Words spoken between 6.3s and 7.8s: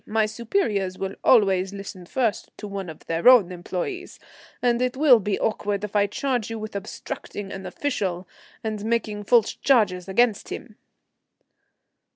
you with obstructing an